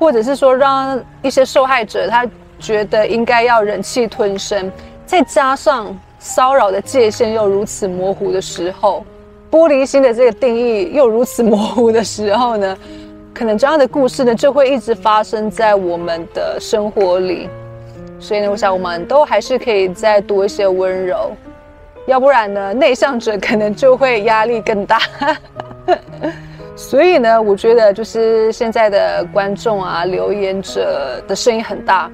[0.00, 2.28] 或者是说让一些受害者他
[2.58, 4.70] 觉得应该要忍气吞声，
[5.06, 9.06] 再加上骚扰的界限又如此模糊的时候，
[9.48, 12.76] 玻璃心的这个定义又如此模糊的时候呢，
[13.32, 17.48] 可能这样的故事呢就会一直发生在我们的生活里。
[18.22, 21.32] 所以呢，我想我们都还是可以再多一些温柔，
[22.06, 25.00] 要不然呢，内向者可能就会压力更大。
[26.76, 32.08] 所以呢，我觉得就是现在的观众啊，留言者的声音很大，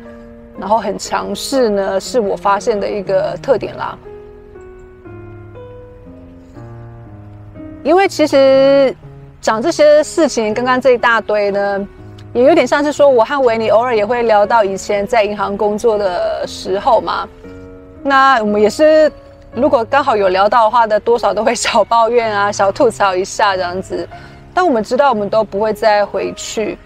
[0.58, 3.98] 然后很强势呢，是我发现的一个特点啦。
[7.84, 8.96] 因为其实
[9.42, 11.88] 讲这些事情，刚刚这一大堆呢。
[12.34, 17.26] 也有点像是说，我和维尼偶尔也会聊到以前在银行工作的时候嘛。
[18.02, 19.10] 那我们也是，
[19.54, 24.06] 如果刚好有聊到的话的，多少都会小抱怨啊，小吐槽一下这样子。
[24.52, 26.78] 但我们知道，我们都不会再回去。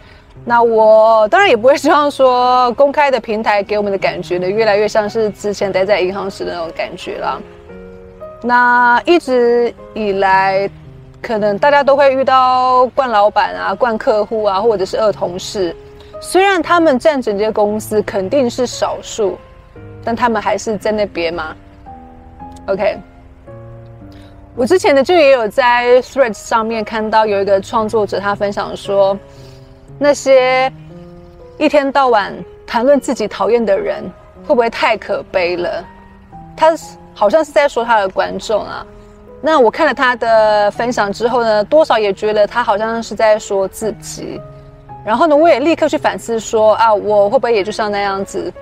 [0.44, 7.42] 那我当然也不会希望说，公开的平台给我们的感觉呢，越来越像是之前待在银行时的那种感觉了。
[8.42, 10.70] 那一直以来。
[11.22, 15.74] 可能大家都会遇到惯老板啊、惯客户啊，或者是恶同事。
[16.20, 19.38] 虽然他们占整间公司肯定是少数，
[20.04, 21.54] 但他们还是在那边嘛。
[22.66, 22.98] OK，
[24.56, 29.16] 我之前呢就也有在 Threads 上面看到有一个创作者，他分享说，
[29.98, 30.72] 那些
[31.56, 32.32] 一天到晚
[32.66, 34.02] 谈论自己讨厌的人，
[34.46, 35.84] 会不会太可悲了？
[36.56, 36.72] 他
[37.14, 38.84] 好像是在说他的观众啊。
[39.44, 44.40] 那我看了他的分享之后呢，多少也觉得他好像是在说自己。
[45.04, 48.52] 然后呢，我也立刻去反思说啊，我会不会也就像那样子，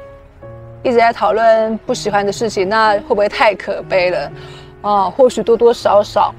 [0.83, 2.66] 一直在讨论不喜欢的事情？
[2.66, 4.33] 那会不会太可悲了？
[4.81, 6.35] 啊，或许多多少少。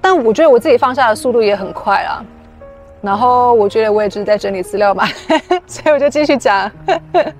[0.00, 2.24] 但我觉得我自己放下的速度也很快啊。
[3.02, 5.04] 然后我觉得我也只是在整理资料嘛，
[5.68, 6.70] 所以我就继续讲。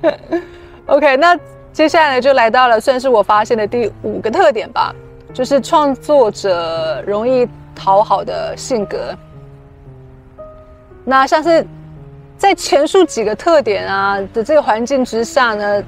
[0.84, 1.34] OK，那
[1.72, 4.94] 接下来呢，就来到了算是我发现的第五个特点吧。
[5.32, 9.14] 就是创作者容易讨好的性格。
[11.04, 11.66] 那像是
[12.36, 15.82] 在前述几个特点啊的这个环境之下呢，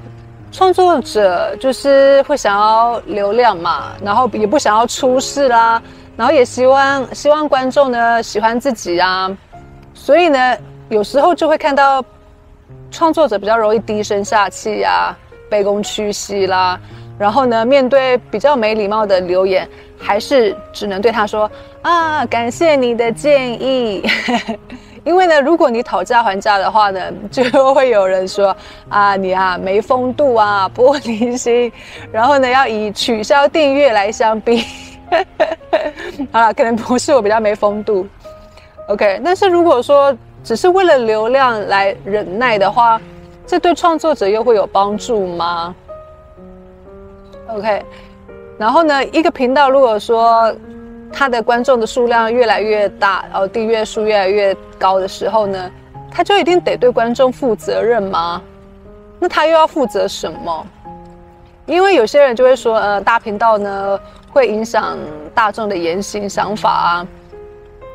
[0.51, 5.81] 创作者就是会想要流量嘛，然后也不想要出事啦，
[6.15, 9.35] 然后也希望希望观众呢喜欢自己啊，
[9.93, 10.57] 所以呢，
[10.89, 12.03] 有时候就会看到
[12.91, 15.15] 创作者比较容易低声下气呀，
[15.49, 16.79] 卑躬屈膝啦。
[17.17, 19.67] 然后呢，面对比较没礼貌的留言，
[19.99, 21.49] 还是只能对他说
[21.81, 24.03] 啊，感谢你的建议。
[25.05, 26.99] 因为呢，如果你讨价还价的话呢，
[27.29, 28.55] 就会有人说
[28.87, 31.71] 啊，你啊没风度啊，玻璃心。
[32.11, 34.63] 然后呢，要以取消订阅来相比。
[36.31, 38.07] 好了，可能不是我比较没风度。
[38.87, 42.99] OK，但是如果说只是为了流量来忍耐的话，
[43.45, 45.75] 这对创作者又会有帮助吗
[47.55, 47.85] ？OK，
[48.57, 50.53] 然后呢，一个频道如果说
[51.11, 55.71] 它的观众的数量越来越大，然后订阅数越来越高的时候呢，
[56.11, 58.41] 他就一定得对观众负责任吗？
[59.19, 60.65] 那他又要负责什么？
[61.65, 63.99] 因为有些人就会说，呃，大频道呢
[64.31, 64.97] 会影响
[65.33, 67.07] 大众的言行想法啊。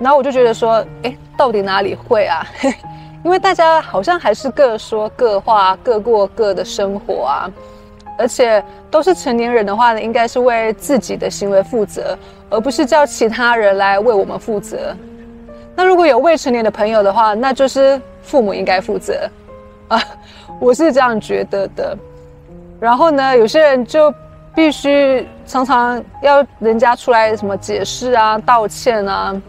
[0.00, 2.46] 然后我就觉得说，哎，到底哪里会啊？
[3.24, 7.50] 因为大家好像还是各说各话，各过各的生活啊。
[8.18, 12.18] 而且都是成年人的话呢，应该是为自己的行为负责，
[12.50, 14.94] 而不是叫其他人来为我们负责。
[15.76, 19.30] 那如果有未成年的朋友的话，那就是父母应该负责
[19.86, 20.02] 啊，
[20.60, 21.96] 我是这样觉得的。
[22.80, 24.12] 然后呢，有些人就
[24.54, 29.40] 必须常常要人家出来什么解释啊、道歉啊。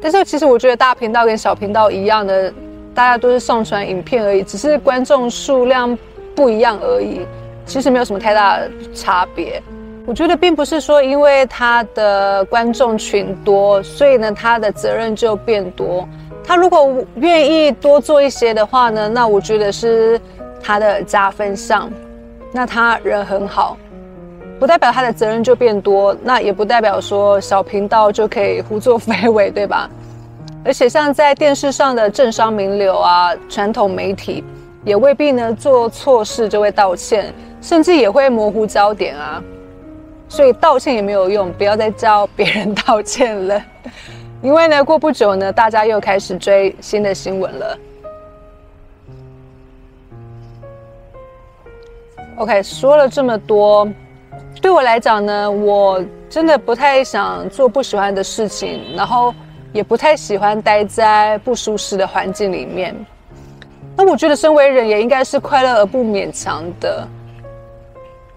[0.00, 2.52] 但是其实我觉得大频道跟小频道一样的，
[2.94, 5.98] 大家都是上传影片而已，只是观众数量
[6.34, 7.26] 不一样而已。
[7.70, 8.58] 其实没有什么太大
[8.92, 9.62] 差别，
[10.04, 16.06] 我觉得并不是说因为他的观众群多，所以呢他的责任就变多。
[16.42, 20.20] 他如果愿意多做一些的话呢，那我觉得是
[20.60, 21.88] 他的加分项。
[22.50, 23.76] 那他人很好，
[24.58, 29.88] 不代表他的责任就变多，那也不代表说小频道就可以胡作非为，对吧？
[30.64, 34.42] 而且像在电视上的政商名流啊，传统媒体
[34.84, 37.32] 也未必呢做错事就会道歉。
[37.60, 39.42] 甚至也会模糊焦点啊，
[40.28, 43.62] 所以道歉也没有用，不要再叫别人道歉了。
[44.42, 47.78] 因为呢，过不久呢，大家又开始追新的新闻了。
[52.36, 53.86] OK，说了这么多，
[54.62, 59.34] 对我来讲呢，我真的不太想做不喜欢的事情，然后
[59.74, 62.96] 也不太喜欢待在不舒适的环境里面。
[63.94, 67.06] 那我觉得，身为人也应该是快乐而不勉强的。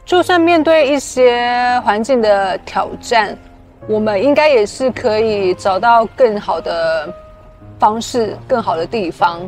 [0.06, 3.38] 就算面对一些环境的挑战，
[3.88, 7.14] 我们应该也是可以找到更好的
[7.80, 9.40] 方式、更好的地方。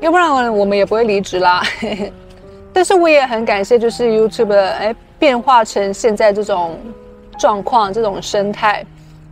[0.00, 1.62] 要不然我们也不会离职啦。
[2.72, 6.78] 但是我也很感谢，就是 YouTube 哎变化成现在这种
[7.38, 8.84] 状况、这种生态。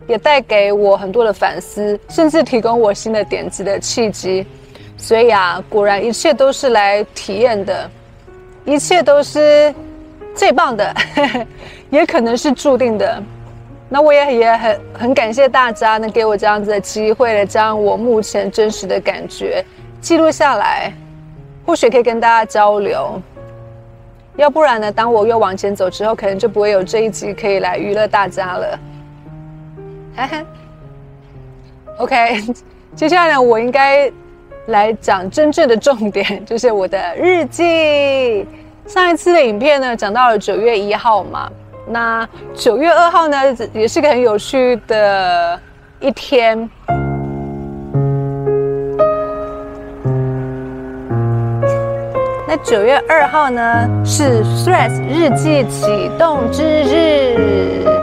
[0.07, 4.45] 也带给我很多的反思，甚至提供我新的点子的契机。
[4.97, 7.89] 所以啊，果然一切都是来体验的，
[8.65, 9.73] 一切都是
[10.33, 10.95] 最棒的，
[11.91, 13.21] 也可能是注定的。
[13.87, 19.63] 那我也也很很感谢大家能给我这样子的机会，将我目前真实的感觉
[20.01, 20.91] 记录下来，
[21.65, 23.21] 或许可以跟大家交流。
[24.37, 28.79] 要不然呢，当我又往前走之后，可能就不会有这一集可以来娱乐大家了。
[31.99, 32.41] OK，
[32.95, 34.11] 接下来呢，我应该
[34.67, 38.45] 来讲真正的重点，就是我的日记。
[38.87, 41.49] 上一次的影片呢，讲到了九月一号嘛，
[41.87, 43.37] 那九月二号呢，
[43.73, 45.59] 也是个很有趣的
[45.99, 46.69] 一天。
[52.47, 57.94] 那九月二号呢，是 Threads 日记启动之日。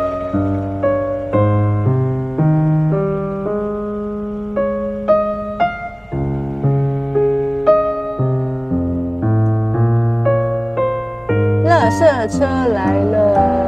[11.93, 13.59] 色车来了。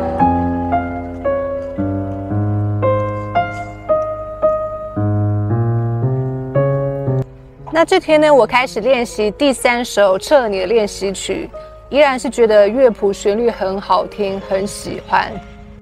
[7.70, 11.50] 那这天呢，我开始练习第三首《彻你》的练习曲，
[11.90, 15.30] 依然是觉得乐谱旋律很好听，很喜欢。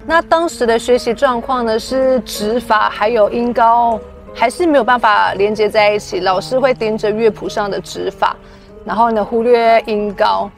[0.05, 3.97] 那当时的学习状况呢，是指法还有音高
[4.33, 8.35] 还是没有办法连接在一起，老师会盯着乐谱上的指法，
[8.83, 10.51] 然后呢忽略音高。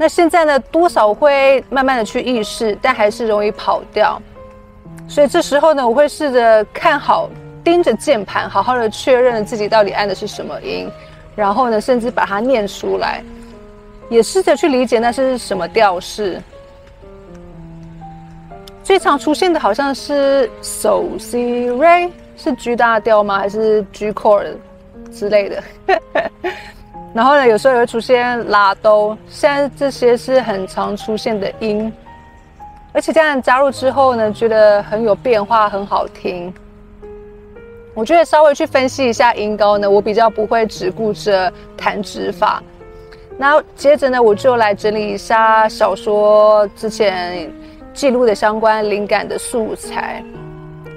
[0.00, 4.18] 那现在呢，多少会慢慢的去意识，但还是容易跑掉。
[5.06, 7.28] 所以这时候呢，我会试着看好，
[7.62, 10.90] 盯着键盘，好好的确认自己到底按的是什么音，
[11.36, 13.22] 然后呢，甚至把它念出来，
[14.08, 16.40] 也试着去理解那是什么调式。
[18.82, 23.38] 最常出现的好像是 So C Re，是 G 大调吗？
[23.38, 24.54] 还是 G chord
[25.12, 25.62] 之类的？
[27.12, 31.92] 然后呢，有时候也会出现拉哆，现在这些是很常出现的音，
[32.92, 36.54] 而且这样加入之后呢，觉得很有变化，很好听。
[37.94, 42.62] 我觉得稍微去分析一下音高呢，我比较不会只顾着弹指法。
[43.36, 47.52] 那接着呢，我就来整理一下小说之前
[47.92, 50.22] 记录的相关灵感的素材，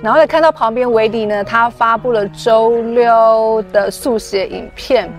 [0.03, 5.11] 然后也看到旁边维迪呢，他发布了周六的速写影片。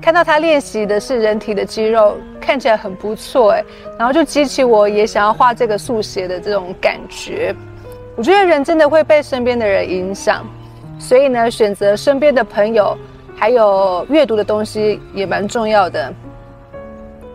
[0.00, 3.62] 看到他练习的是人体的肌肉，看起来很不错哎，
[3.98, 7.54] 然后就激起我也想要画这个速写的这种感觉。
[8.16, 10.44] 我觉得人真的会被身边的人影响，
[10.98, 12.96] 所以呢，选择身边的朋友，
[13.36, 16.12] 还有阅读的东西也蛮重要的。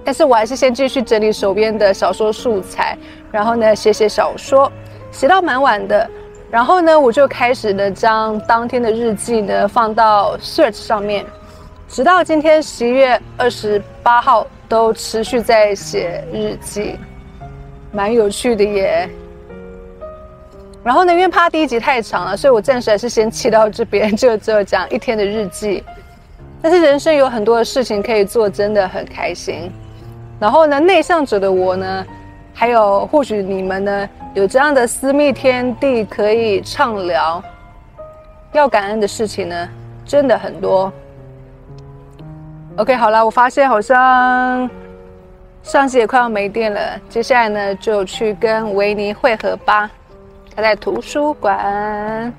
[0.04, 2.98] 但是我还是先继续整理手边的小说素材，
[3.32, 4.72] 然后呢，写写小说，
[5.12, 6.10] 写到蛮晚的。
[6.50, 11.26] 然后呢，我就开始呢，将当天的日记呢放到 Search 上面。
[11.88, 16.98] 直到今天十一月二十八号，都持续在写日记，
[17.92, 19.10] 蛮有趣的耶。
[20.84, 25.84] 然后呢，因为怕第一集太长了，所以我暂时还是先切到这边，就只有讲一天的日记。
[26.62, 29.72] 但是人生有很多的事情可以做，真的很开心。
[30.40, 32.06] 然后呢，内向者的我呢，
[32.54, 37.42] 还有或许你们呢，有这样的私密天地可以畅聊。
[38.52, 39.70] 要感恩的事情呢，
[40.06, 40.92] 真的很多。
[42.78, 44.70] OK，好了，我发现好像
[45.64, 47.00] 相机也快要没电了。
[47.08, 49.90] 接下来呢，就去跟维尼会合吧。
[50.54, 52.34] 他在图书馆。